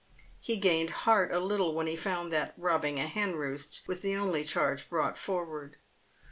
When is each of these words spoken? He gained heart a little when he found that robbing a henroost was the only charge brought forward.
He 0.39 0.57
gained 0.57 0.89
heart 1.05 1.31
a 1.31 1.39
little 1.39 1.75
when 1.75 1.85
he 1.85 1.95
found 1.95 2.33
that 2.33 2.55
robbing 2.57 2.97
a 2.99 3.05
henroost 3.05 3.87
was 3.87 4.01
the 4.01 4.15
only 4.15 4.43
charge 4.43 4.89
brought 4.89 5.15
forward. 5.15 5.77